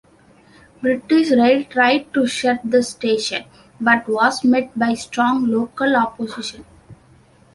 [0.81, 3.43] British Rail tried to shut the station
[3.79, 6.65] but was met by strong local opposition.